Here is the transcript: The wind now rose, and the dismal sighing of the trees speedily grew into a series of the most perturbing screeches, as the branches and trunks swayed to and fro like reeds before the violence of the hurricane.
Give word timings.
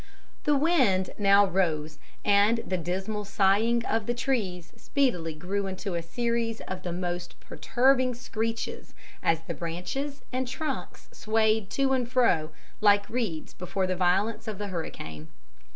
The 0.45 0.57
wind 0.57 1.11
now 1.19 1.45
rose, 1.45 1.99
and 2.25 2.61
the 2.65 2.75
dismal 2.75 3.23
sighing 3.23 3.85
of 3.85 4.07
the 4.07 4.15
trees 4.15 4.73
speedily 4.75 5.35
grew 5.35 5.67
into 5.67 5.93
a 5.93 6.01
series 6.01 6.59
of 6.61 6.81
the 6.81 6.91
most 6.91 7.39
perturbing 7.39 8.15
screeches, 8.15 8.95
as 9.21 9.41
the 9.41 9.53
branches 9.53 10.23
and 10.33 10.47
trunks 10.47 11.07
swayed 11.11 11.69
to 11.77 11.93
and 11.93 12.09
fro 12.11 12.49
like 12.81 13.07
reeds 13.11 13.53
before 13.53 13.85
the 13.85 13.95
violence 13.95 14.47
of 14.47 14.57
the 14.57 14.69
hurricane. 14.69 15.27